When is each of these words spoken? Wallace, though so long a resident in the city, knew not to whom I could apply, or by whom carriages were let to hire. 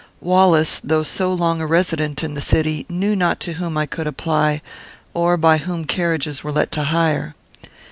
Wallace, 0.19 0.81
though 0.83 1.03
so 1.03 1.31
long 1.31 1.61
a 1.61 1.67
resident 1.67 2.23
in 2.23 2.33
the 2.33 2.41
city, 2.41 2.87
knew 2.89 3.15
not 3.15 3.39
to 3.41 3.53
whom 3.53 3.77
I 3.77 3.85
could 3.85 4.07
apply, 4.07 4.63
or 5.13 5.37
by 5.37 5.57
whom 5.59 5.85
carriages 5.85 6.43
were 6.43 6.51
let 6.51 6.71
to 6.71 6.85
hire. 6.85 7.35